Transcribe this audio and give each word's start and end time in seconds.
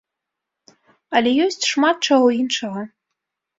Але 1.19 1.29
ёсць 1.45 1.69
шмат 1.73 1.97
чаго 2.11 2.27
іншага. 2.41 2.81